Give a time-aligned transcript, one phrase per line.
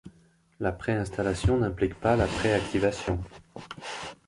[0.59, 3.19] La pré-installation n'implique pas la pré-activation.